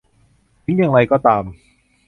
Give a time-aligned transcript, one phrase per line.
[0.63, 1.43] ถึงอย่างไรก็ตาม